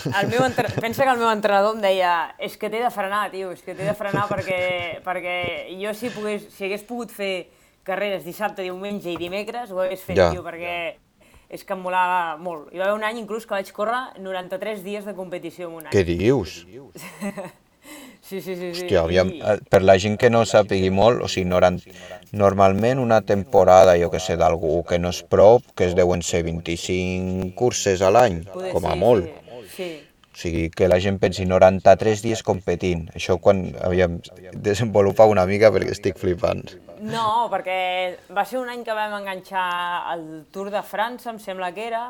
[0.06, 0.70] El meu entre...
[0.78, 3.74] Pensa que el meu entrenador em deia és que t'he de frenar, tio, és que
[3.74, 4.62] t'he de frenar perquè,
[5.04, 5.36] perquè
[5.82, 7.34] jo si, pogués, si hagués pogut fer
[7.82, 10.30] carreres dissabte, diumenge i dimecres ho hagués fet, ja.
[10.30, 10.76] tio, perquè
[11.52, 12.70] és que em molava molt.
[12.72, 15.88] Hi va haver un any inclús que vaig córrer 93 dies de competició en un
[15.88, 15.92] any.
[15.94, 16.62] Què dius?
[18.22, 18.68] Sí, sí, sí.
[18.72, 18.84] sí.
[18.84, 21.80] Hòstia, aviam, eh, per la gent que no sàpigui molt, o sigui, noran...
[22.30, 26.44] normalment una temporada, jo que sé, d'algú que no és prop, que es deuen ser
[26.46, 28.38] 25 curses a l'any,
[28.70, 29.26] com a molt.
[29.74, 29.90] Sí, sí.
[30.42, 33.04] Sigui, que la gent pensi 93 dies competint.
[33.14, 34.16] Això quan, aviam,
[34.64, 36.64] desenvolupa una mica perquè estic flipant.
[37.02, 37.76] No, perquè
[38.34, 39.66] va ser un any que vam enganxar
[40.16, 40.24] el
[40.54, 42.08] Tour de França, em sembla que era,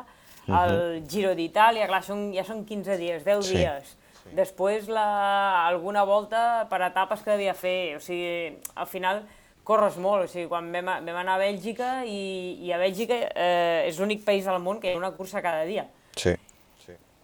[0.49, 3.59] el Giro d'Itàlia, clar, són, ja són 15 dies, 10 Sí.
[3.61, 3.93] dies.
[4.33, 5.05] Després la,
[5.67, 9.21] alguna volta per etapes que devia fer, o sigui, al final
[9.67, 13.83] corres molt, o sigui, quan vam, vam anar a Bèlgica i, i a Bèlgica eh,
[13.89, 15.85] és l'únic país del món que hi ha una cursa cada dia.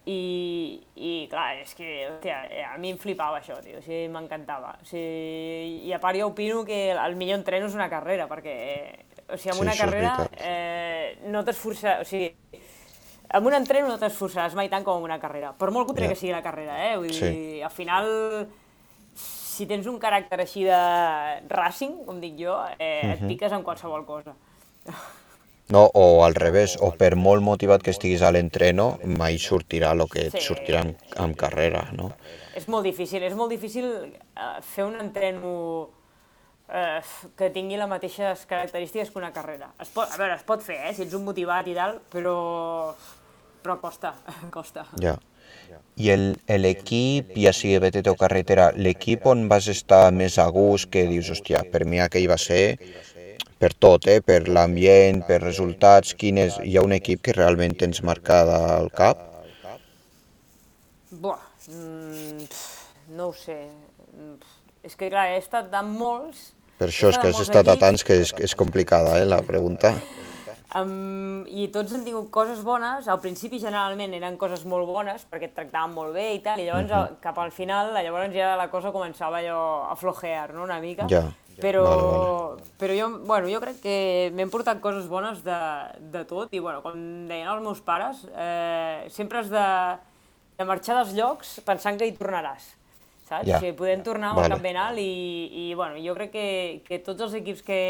[0.04, 0.10] Sí.
[0.10, 4.08] I, i clar, és que, hòstia, eh, a mi em flipava això, tio, o sigui,
[4.08, 4.78] m'encantava.
[4.80, 8.54] O sigui, I a part jo opino que el millor entreno és una carrera, perquè,
[8.54, 12.32] eh, o sigui, amb Sí, una carrera eh, no t'esforçaràs, o sigui,
[13.30, 16.08] amb un entreno no t'esforçaràs mai tant com amb una carrera, per molt cutre Ja.
[16.10, 16.96] que sigui la carrera, eh?
[16.96, 17.28] Vull Sí.
[17.30, 18.48] dir, al final,
[19.14, 23.12] si tens un caràcter així de racing, com dic jo, eh, Mhm.
[23.12, 24.34] et piques en qualsevol cosa.
[25.70, 30.02] No, o al revés, o per molt motivat que estiguis a l'entreno, mai sortirà el
[30.10, 30.42] que et Sí.
[30.48, 32.10] sortirà en, en carrera, no?
[32.58, 35.54] És molt difícil, és molt difícil eh, fer un entreno
[36.68, 36.98] eh,
[37.38, 39.70] que tingui les mateixes característiques que una carrera.
[39.80, 42.36] Es pot, a veure, es pot fer, eh, si ets un motivat i tal, però,
[43.62, 44.14] però costa,
[44.50, 44.88] costa.
[45.00, 45.16] Ja.
[46.02, 50.88] I el- l'equip, ja sigui BTT o carretera, l'equip on vas estar més a gust,
[50.90, 52.78] que dius, hòstia, per mi aquell va ser
[53.60, 54.20] per tot, eh?
[54.24, 56.56] per l'ambient, per resultats, quin és...
[56.64, 59.20] Hi ha un equip que realment tens marcada al cap?
[61.10, 62.48] Buah, mm,
[63.18, 63.60] no ho sé.
[64.16, 64.40] Mm,
[64.80, 66.54] És que, clar, he estat de molts...
[66.80, 69.92] Per això és que has estat a tants que és, és complicada, eh, la pregunta.
[70.70, 75.50] Um, I tots han tingut coses bones, al principi generalment eren coses molt bones perquè
[75.50, 78.70] et tractaven molt bé i tal, i llavors uh cap al final, llavors ja la
[78.70, 81.10] cosa començava allò a flojear, no?, una mica.
[81.10, 81.26] Ja,
[81.60, 83.96] Però, vale, però jo, bueno, jo crec que
[84.36, 85.58] m'hem portat coses bones de,
[86.12, 86.94] de tot i, bueno, com
[87.28, 89.66] deien els meus pares, eh, sempre has de,
[90.56, 92.70] de marxar dels llocs pensant que hi tornaràs,
[93.28, 93.48] saps?
[93.48, 93.58] Ja.
[93.58, 94.54] O sigui, podem tornar amb Vale.
[94.54, 95.10] cap ben alt i,
[95.66, 96.46] i bueno, jo crec que,
[96.86, 97.82] que tots els equips que,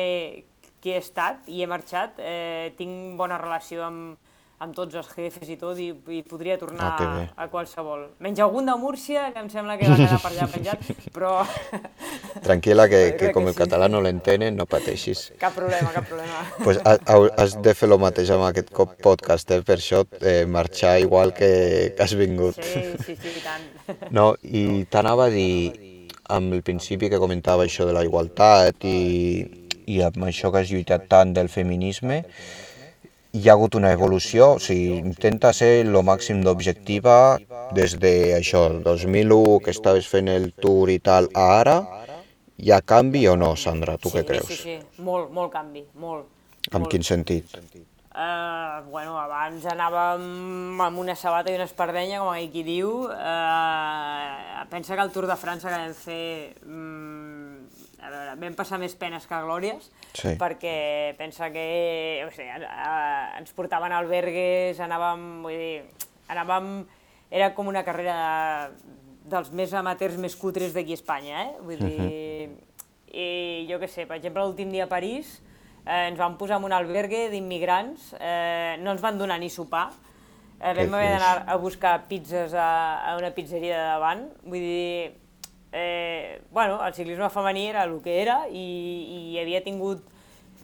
[0.83, 4.30] que he estat i he marxat, eh, tinc bona relació amb,
[4.61, 7.23] amb tots els jefes i tot, i, i podria tornar Ah, bé.
[7.37, 8.03] a qualsevol.
[8.20, 10.83] Menys algun de Múrcia, que em sembla que va quedar per allà penjat,
[11.14, 11.31] però
[12.44, 13.61] Tranquil·la, que, que com que el sí.
[13.62, 15.31] català no l'entenen, no pateixis.
[15.40, 16.42] cap problema, cap problema.
[16.64, 19.62] Pues ha- ha- has de fer el mateix amb aquest cop podcast, eh?
[19.66, 22.61] per això eh, marxar igual que, que has vingut.
[22.61, 23.64] Sí, sí, sí, i tant.
[24.16, 28.99] No, i t'anava a dir, amb el principi que comentava això de la igualtat i,
[29.90, 32.23] i amb això que has lluitat tant del feminisme,
[33.33, 37.38] hi ha hagut una evolució, o sigui, intenta ser el màxim d'objectiva
[37.77, 41.77] des de això, el 2001, que estaves fent el tour i tal, a ara,
[42.59, 44.51] hi ha canvi o no, Sandra, tu què sí, creus?
[44.51, 46.27] Sí, sí, molt, molt canvi, molt.
[46.73, 46.90] En molt.
[46.90, 47.55] quin sentit?
[48.11, 53.07] Uh, bueno, abans anàvem amb una sabata i una espardenya, com aquí diu.
[53.07, 56.25] Uh, pensa que el Tour de França que vam fer...
[56.66, 57.60] Um,
[58.03, 60.35] a veure, vam passar més penes que glòries, Sí.
[60.41, 65.85] perquè pensa que o sigui, uh, ens portaven a albergues, anàvem, vull dir,
[66.29, 66.87] anàvem...
[67.31, 68.15] Era com una carrera
[68.75, 68.97] de,
[69.31, 71.53] dels més amateurs més cutres d'aquí a Espanya, eh?
[71.63, 72.49] Vull dir...
[73.11, 75.41] I jo què sé, per exemple, l'últim dia a París
[75.85, 79.89] eh, ens van posar en un albergue d'immigrants, eh, no ens van donar ni sopar,
[80.61, 82.69] eh, vam haver d'anar a buscar pizzas a,
[83.11, 85.13] a una pizzeria de davant, vull dir,
[85.73, 90.03] eh, bueno, el ciclisme femení era el que era i, i havia tingut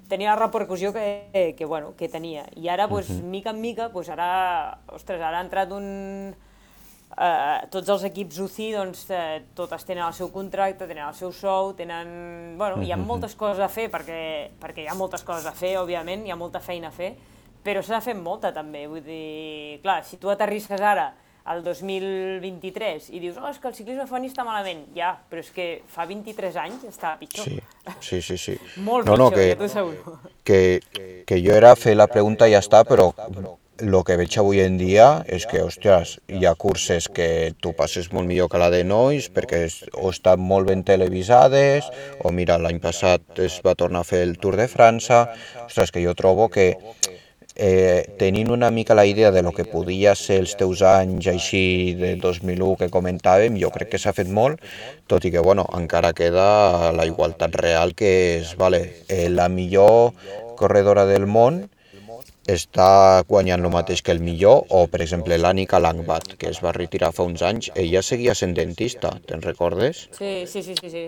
[0.08, 2.46] tenia la repercussió que, que, bueno, que tenia.
[2.56, 6.34] I ara, pues, mica en mica, pues, ara, ostres, ara ha entrat un...
[7.16, 11.32] Eh, tots els equips UCI, doncs, eh, totes tenen el seu contracte, tenen el seu
[11.32, 12.56] sou, tenen...
[12.58, 14.18] Bueno, hi ha moltes coses a fer, perquè,
[14.62, 17.14] perquè hi ha moltes coses a fer, òbviament, hi ha molta feina a fer,
[17.66, 18.86] però s'ha fet molta, també.
[18.90, 21.12] Vull dir, clar, si tu aterrisses ara
[21.46, 24.84] al 2023 i dius, oh, és que el ciclisme femení està malament.
[24.96, 27.46] Ja, però és que fa 23 anys estava pitjor.
[27.46, 27.60] Sí,
[28.00, 28.38] sí, sí.
[28.38, 28.56] sí.
[28.88, 30.18] Molt no, no, pitjor, que, ja t'ho asseguro.
[30.46, 33.12] que, que jo era fer la pregunta i ja està, però
[33.76, 38.08] el que veig avui en dia és que, ostres, hi ha curses que tu passes
[38.12, 39.66] molt millor que la de nois perquè
[40.00, 41.90] o estan molt ben televisades,
[42.24, 45.26] o mira, l'any passat es va tornar a fer el Tour de França,
[45.66, 46.72] ostres, que jo trobo que
[47.56, 51.94] eh, tenint una mica la idea de lo que podia ser els teus anys així
[51.98, 54.60] de 2001 que comentàvem, jo crec que s'ha fet molt,
[55.08, 60.12] tot i que, bueno, encara queda la igualtat real que és, vale, eh, la millor
[60.56, 61.64] corredora del món
[62.46, 66.74] està guanyant el mateix que el millor, o per exemple l'Ànica Langbat, que es va
[66.76, 70.06] retirar fa uns anys, ella seguia sent dentista, te'n recordes?
[70.14, 71.06] Sí, sí, sí, sí, sí.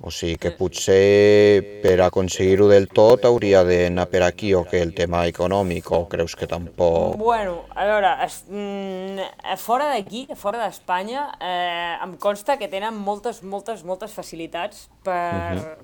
[0.00, 4.94] O sigui que potser per aconseguir-ho del tot hauria d'anar per aquí o que el
[4.96, 7.18] tema econòmic o creus que tampoc...
[7.20, 13.42] Bueno, a veure, es, mm, fora d'aquí, fora d'Espanya, eh, em consta que tenen moltes,
[13.44, 15.76] moltes, moltes facilitats per, uh -huh.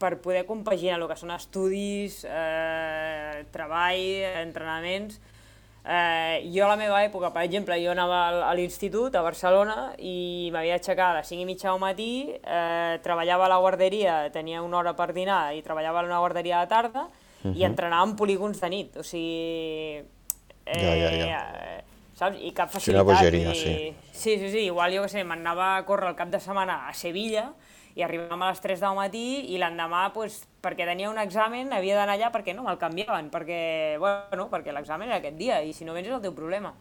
[0.00, 5.20] per poder compaginar el que són estudis, eh, treball, entrenaments,
[5.84, 10.50] Eh, jo a la meva època, per exemple, jo anava a l'institut a Barcelona i
[10.52, 14.62] m'havia d'aixecar a les 5 i mitja del matí, eh, treballava a la guarderia, tenia
[14.62, 17.10] una hora per dinar i treballava a una guarderia de tarda uh
[17.50, 17.56] -huh.
[17.56, 20.04] i entrenava en polígons de nit, o sigui...
[20.66, 21.42] Eh, ja, ja, ja.
[21.54, 22.36] Eh, saps?
[22.40, 22.84] I cap facilitat.
[22.84, 23.54] Sí, una bogeria, i...
[23.54, 23.96] sí.
[24.12, 26.92] Sí, sí, sí, igual jo que sé, m'anava a córrer el cap de setmana a
[26.92, 27.54] Sevilla
[27.98, 31.96] i arribàvem a les 3 del matí i l'endemà, pues, perquè tenia un examen, havia
[31.98, 33.62] d'anar allà perquè no me'l canviaven, perquè,
[33.98, 36.72] bueno, perquè l'examen era aquest dia i si no vens és el teu problema.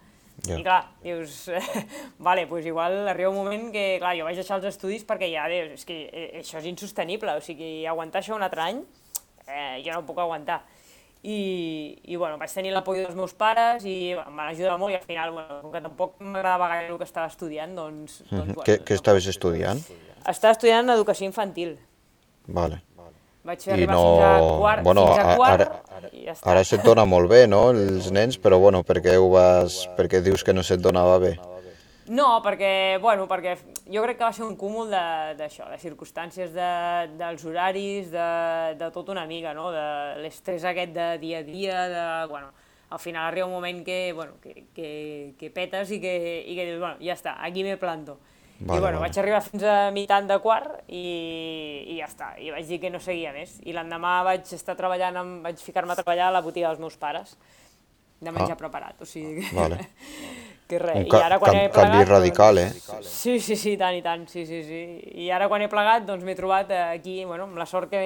[0.45, 0.59] Yeah.
[0.59, 1.49] I clar, dius,
[2.27, 5.47] vale, pues igual arriba un moment que, clar, jo vaig deixar els estudis perquè ja,
[5.49, 8.83] dius, és que eh, això és insostenible, o sigui, aguantar això un altre any,
[9.47, 10.61] eh, jo no puc aguantar.
[11.25, 14.93] I, i bueno, vaig tenir l'apoyo dels meus pares i bueno, em van ajudar molt
[14.93, 18.21] i al final, bueno, com que tampoc m'agradava gaire el que estava estudiant, doncs...
[18.29, 19.81] doncs bueno, què, què estaves estudiant?
[20.25, 21.77] Estava estudiant educació infantil.
[22.47, 22.81] Vale.
[23.47, 24.01] Vaig fer arribar no...
[24.03, 26.49] fins a quart, bueno, fins a quart ara, i ja està.
[26.51, 29.85] Ara se't dona molt bé, no, els nens, però bueno, per què ho vas...
[29.95, 31.37] perquè dius que no se't donava bé?
[32.07, 33.57] No, perquè, bueno, perquè
[33.91, 36.69] jo crec que va ser un cúmul d'això, de, de circumstàncies de,
[37.19, 38.29] dels horaris, de,
[38.79, 39.71] de tot una mica, no?
[39.75, 39.87] de
[40.23, 42.51] l'estrès aquest de dia a dia, de, bueno,
[42.89, 44.89] al final arriba un moment que, bueno, que, que,
[45.39, 46.15] que petes i que,
[46.47, 48.19] i que dius, bueno, ja està, aquí me planto.
[48.59, 49.09] Vale, I bueno, vale.
[49.09, 51.03] vaig arribar fins a mitant de quart i,
[51.93, 53.59] i ja està, i vaig dir que no seguia més.
[53.69, 56.97] I l'endemà vaig estar treballant, amb, vaig ficar-me a treballar a la botiga dels meus
[56.97, 57.35] pares,
[58.19, 58.61] de menjar ah.
[58.65, 59.55] preparat, o sigui que...
[59.55, 59.83] Vale.
[60.67, 60.97] que res.
[61.03, 62.67] Un ca I ara quan he plegat, canvi radical, eh?
[62.73, 64.81] Doncs, sí, sí, sí, tant i tant, sí, sí, sí.
[65.23, 68.01] I ara quan he plegat, doncs m'he trobat aquí, bueno, amb la sort que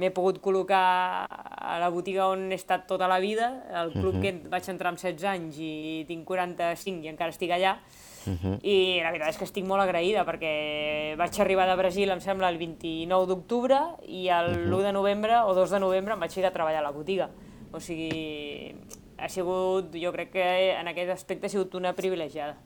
[0.00, 0.84] m'he pogut col·locar
[1.28, 4.22] a la botiga on he estat tota la vida, al club uh -huh.
[4.22, 7.78] que vaig entrar amb 16 anys i tinc 45 i encara estic allà,
[8.26, 8.58] Uh -huh.
[8.62, 12.48] I la veritat és que estic molt agraïda perquè vaig arribar de Brasil, em sembla,
[12.48, 14.78] el 29 d'octubre i el uh -huh.
[14.78, 17.30] 1 de novembre o 2 de novembre em vaig ir a treballar a la botiga.
[17.72, 18.74] O sigui,
[19.18, 22.56] ha sigut, jo crec que en aquest aspecte ha sigut una privilegiada.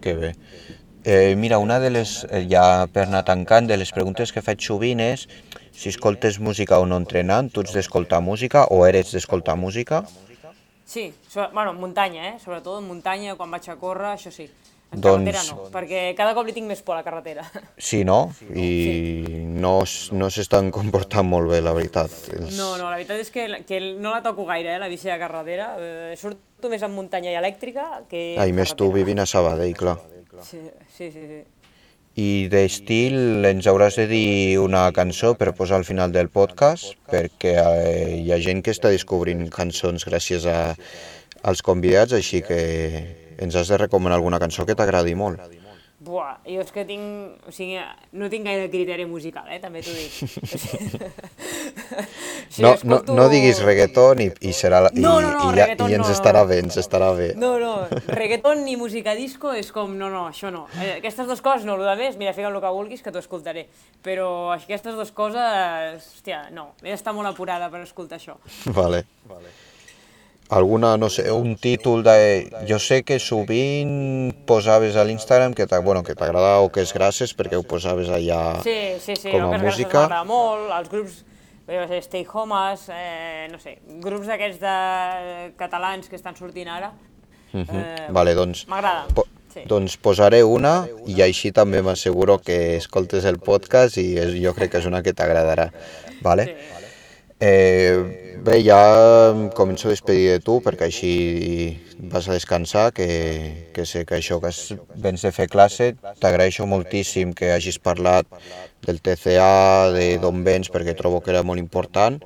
[0.00, 0.34] Que bé.
[1.04, 4.60] Eh, mira, una de les, eh, ja per anar tancant, de les preguntes que faig
[4.60, 5.28] sovint és
[5.72, 10.04] si escoltes música o no entrenant, tu ets d'escoltar música o eres d'escoltar música?
[10.90, 12.38] Sí, so, bueno, muntanya, eh?
[12.42, 14.48] sobretot en muntanya, quan vaig a córrer, això sí.
[14.90, 15.22] En doncs...
[15.22, 17.44] carretera no, perquè cada cop li tinc més por a la carretera.
[17.90, 18.32] Sí, no?
[18.50, 19.36] I sí.
[19.62, 19.76] no,
[20.18, 22.16] no s'estan comportant molt bé, la veritat.
[22.34, 22.58] Els...
[22.58, 25.20] No, no, la veritat és que, que no la toco gaire, eh, la bici de
[25.22, 25.70] carretera.
[25.78, 28.34] Eh, surto més en muntanya i elèctrica que...
[28.34, 29.94] Ah, i més tu vivint a Sabadell, clar.
[30.42, 30.58] Sí,
[30.90, 31.22] sí, sí.
[31.22, 31.40] sí.
[32.18, 37.54] I d'estil ens hauràs de dir una cançó per posar al final del podcast, perquè
[37.54, 40.74] eh, hi ha gent que està descobrint cançons gràcies a,
[41.46, 42.60] als convidats, així que
[43.38, 45.38] ens has de recomanar alguna cançó que t'agradi molt.
[46.00, 47.42] Buah, jo és que tinc...
[47.44, 47.76] O sigui,
[48.16, 49.58] no tinc gaire criteri musical, eh?
[49.60, 50.14] També t'ho dic.
[52.54, 53.12] si no, escolto...
[53.12, 56.06] no, no diguis reggaeton i, i, serà la, no, no, no, i, ja, i ens
[56.06, 57.34] no, estarà bé, ens estarà bé.
[57.36, 57.74] No, no,
[58.16, 60.64] reggaeton ni música disco és com, no, no, això no.
[60.80, 63.20] Eh, aquestes dues coses no, el de més, mira, fica el que vulguis que t'ho
[63.20, 63.68] escoltaré.
[64.00, 68.40] Però aquestes dues coses, hòstia, no, he d'estar molt apurada per escoltar això.
[68.72, 69.04] Vale.
[69.28, 69.52] vale
[70.50, 72.50] alguna, no sé, un títol de...
[72.68, 77.32] Jo sé que sovint posaves a l'Instagram que bueno, que t'agrada o que és gràcies
[77.38, 80.06] perquè ho posaves allà sí, sí, sí, com a música.
[80.08, 81.22] Sí, sí, molt, els grups,
[81.66, 86.92] sé, Stay Homes, eh, no sé, grups d'aquests de catalans que estan sortint ara.
[87.52, 87.74] Uh -huh.
[87.74, 88.66] eh, vale, doncs...
[88.66, 89.06] M'agrada.
[89.14, 89.62] Po sí.
[89.66, 94.70] Doncs posaré una i així també m'asseguro que escoltes el podcast i és, jo crec
[94.72, 95.70] que és una que t'agradarà.
[96.22, 96.44] Vale?
[96.44, 96.79] Sí.
[97.40, 98.80] Eh, Bé, ja
[99.52, 101.10] començo a despedir de tu perquè així
[102.08, 103.08] vas a descansar, que,
[103.76, 104.48] que sé que això que
[104.96, 105.90] vens de fer classe,
[106.22, 108.24] t'agraeixo moltíssim que hagis parlat
[108.86, 112.16] del TCA, de d'on vens, perquè trobo que era molt important.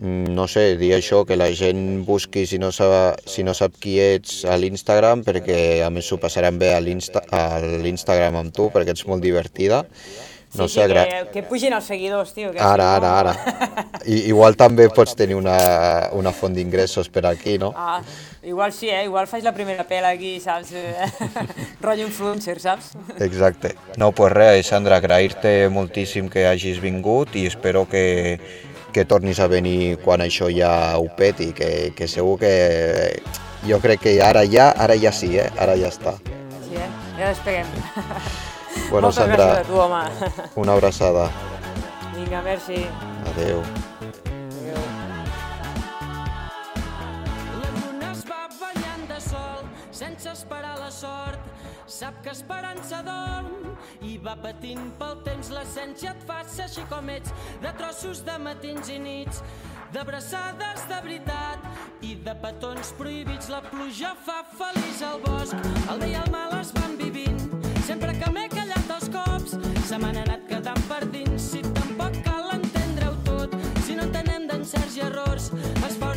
[0.00, 3.78] Mm, no sé, dir això, que la gent busqui si no sap, si no sap
[3.78, 8.96] qui ets a l'Instagram, perquè a més s'ho passaran bé a l'Instagram amb tu, perquè
[8.96, 9.84] ets molt divertida.
[10.54, 12.50] No sí, sé, sí, que, que pugin els seguidors, tio.
[12.54, 13.34] Que ara, ara, ara.
[14.08, 15.58] I, igual també pots tenir una,
[16.16, 17.74] una font d'ingressos per aquí, no?
[17.76, 18.00] Ah,
[18.42, 19.02] igual sí, eh?
[19.04, 20.72] Igual faig la primera pela aquí, saps?
[21.84, 22.94] Rollo influencer, saps?
[23.20, 23.74] Exacte.
[24.00, 28.40] No, pues res, Sandra, agrair-te moltíssim que hagis vingut i espero que,
[28.96, 32.54] que tornis a venir quan això ja ho peti, que, que segur que...
[33.68, 35.50] Jo crec que ara ja, ara ja sí, eh?
[35.60, 36.16] Ara ja està.
[36.64, 36.88] Sí, eh?
[37.18, 37.74] Ja despeguem.
[38.90, 40.52] Bueno, Moltes Sandra, gràcies a tu, home.
[40.56, 41.28] una abraçada.
[42.14, 42.86] Vinga, merci.
[43.32, 43.60] Adeu.
[43.60, 44.82] Adéu.
[49.98, 51.40] Sense esperar la sort.
[51.88, 53.72] Sap que esperança dorm
[54.04, 55.48] i va patint pel temps.
[55.50, 57.32] L'essència et fa ser així com ets,
[57.62, 59.40] de trossos de matins i nits,
[59.94, 63.48] d'abraçades de veritat i de petons prohibits.
[63.50, 65.56] La pluja fa feliç al bosc,
[65.90, 67.40] el bé i el mal es van vivint.
[67.88, 68.46] Sempre que m'he
[69.88, 71.44] se m'han anat quedant per dins.
[71.52, 73.54] Si tampoc cal entendre-ho tot,
[73.86, 75.48] si no entenem d'encerts i errors,
[75.88, 76.12] es fa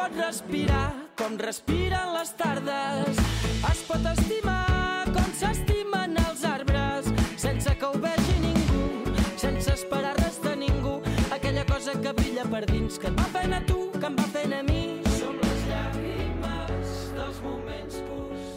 [0.00, 3.18] pot respirar com respiren les tardes.
[3.68, 7.10] Es pot estimar com s'estimen els arbres,
[7.42, 8.86] sense que ho vegi ningú,
[9.42, 10.94] sense esperar res de ningú.
[11.36, 14.28] Aquella cosa que brilla per dins, que et va fent a tu, que em va
[14.38, 14.80] fent a mi.
[15.18, 18.48] Som les llàgrimes dels moments purs,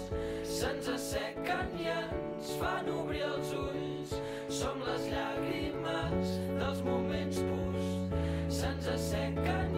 [0.61, 4.15] se'ns assequen i ens fan obrir els ulls.
[4.61, 8.17] Som les llàgrimes dels moments purs,
[8.61, 9.72] se'ns assequen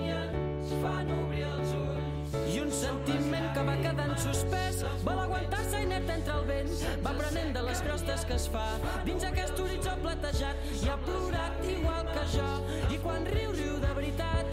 [3.96, 4.84] sentiment que va quedant suspès.
[5.04, 6.72] Vol aguantar-se i net entre el vent.
[7.04, 8.80] Va prenent de les crostes que es fa.
[9.06, 12.50] Dins aquest horitzó platejat i ha plorat igual que jo.
[12.92, 14.46] I quan riu, riu de veritat.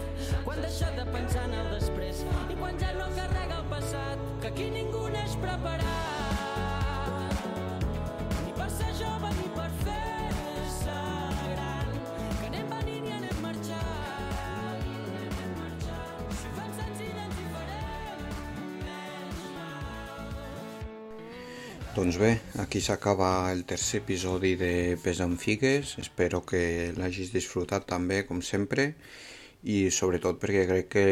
[0.43, 2.23] Quan deixa de pensar en el després.
[2.49, 5.83] I quan ja no carrega el passat que aquí ningú neix preparat.
[8.45, 10.12] Ni per ser jove ni per fer-se
[21.93, 25.91] Doncs bé, aquí s'acaba el tercer episodi de Pes amb Figues.
[26.01, 28.87] Espero que l'hagis disfrutat també, com sempre,
[29.61, 31.03] i sobretot perquè crec que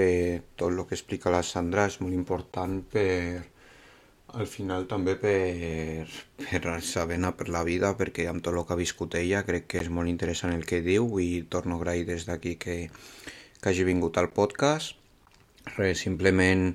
[0.58, 3.44] tot el que explica la Sandra és molt important per,
[4.42, 6.08] al final també per,
[6.48, 9.70] per saber anar per la vida, perquè amb tot el que ha viscut ella crec
[9.70, 12.80] que és molt interessant el que diu i torno a agrair des d'aquí que,
[13.62, 14.98] que hagi vingut al podcast.
[15.78, 16.72] Res, simplement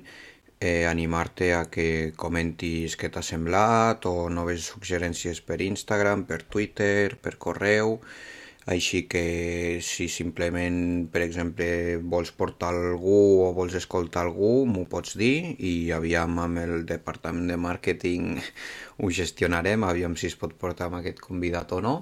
[0.59, 7.17] eh, animar-te a que comentis què t'ha semblat o noves suggerències per Instagram, per Twitter,
[7.21, 7.99] per correu,
[8.67, 11.67] així que si simplement, per exemple,
[12.13, 17.47] vols portar algú o vols escoltar algú, m'ho pots dir i aviam amb el departament
[17.53, 18.35] de màrqueting
[18.99, 21.97] ho gestionarem, aviam si es pot portar amb aquest convidat o no.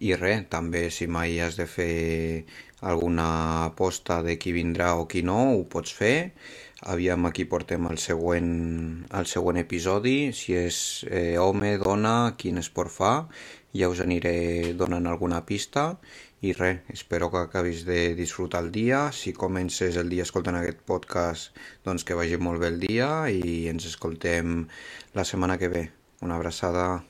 [0.00, 2.44] I res, també si mai has de fer
[2.80, 3.26] alguna
[3.66, 6.32] aposta de qui vindrà o qui no, ho pots fer.
[6.80, 8.52] Aviam aquí portem el següent,
[9.12, 10.78] el següent episodi, si és
[11.10, 13.10] eh, home, dona, quin esport fa,
[13.76, 15.98] ja us aniré donant alguna pista.
[16.40, 19.02] I res, espero que acabis de disfrutar el dia.
[19.12, 21.52] Si comences el dia escoltant aquest podcast,
[21.84, 24.64] doncs que vagi molt bé el dia i ens escoltem
[25.12, 25.88] la setmana que ve.
[26.24, 27.09] Una abraçada.